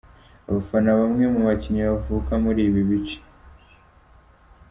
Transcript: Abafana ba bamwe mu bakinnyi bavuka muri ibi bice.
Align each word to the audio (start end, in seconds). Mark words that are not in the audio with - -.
Abafana 0.49 0.89
ba 0.91 0.97
bamwe 1.01 1.25
mu 1.33 1.41
bakinnyi 1.47 1.81
bavuka 1.89 2.31
muri 2.43 2.61
ibi 2.69 2.81
bice. 2.89 3.17